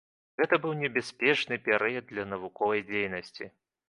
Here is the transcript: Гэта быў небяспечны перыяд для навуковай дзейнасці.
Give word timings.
Гэта 0.41 0.57
быў 0.61 0.71
небяспечны 0.83 1.57
перыяд 1.67 2.07
для 2.13 2.25
навуковай 2.31 2.81
дзейнасці. 2.89 3.51